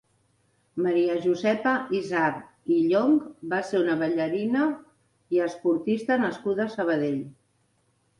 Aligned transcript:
Maria 0.83 1.15
Josepa 1.25 1.73
Izard 1.97 2.71
i 2.75 2.77
Llonch 2.85 3.27
va 3.51 3.59
ser 3.67 3.81
una 3.81 3.97
ballarina 3.99 4.63
i 5.37 5.43
esportista 5.49 6.19
nascuda 6.23 6.67
a 6.67 6.73
Sabadell. 6.79 7.21